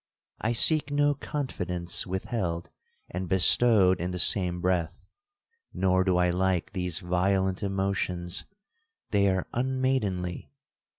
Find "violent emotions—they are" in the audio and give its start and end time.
6.97-9.45